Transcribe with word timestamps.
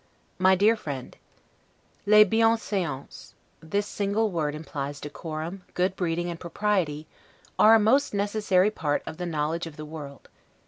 MY 0.39 0.55
DEAR 0.55 0.75
FRIEND: 0.75 1.17
'Les 2.07 2.23
bienseances' 2.25 3.35
[This 3.59 3.85
single 3.85 4.31
word 4.31 4.55
implies 4.55 4.99
decorum, 4.99 5.61
good 5.75 5.95
breeding, 5.95 6.27
and 6.27 6.39
propriety] 6.39 7.05
are 7.59 7.75
a 7.75 7.79
most 7.79 8.11
necessary 8.11 8.71
part 8.71 9.03
of 9.05 9.17
the 9.17 9.27
knowledge 9.27 9.67
of 9.67 9.75
the 9.77 9.85
world. 9.85 10.27